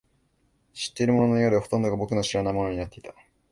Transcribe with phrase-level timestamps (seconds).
[0.73, 3.13] 知っているもののようで、ほとんどが僕の知らないものになっていた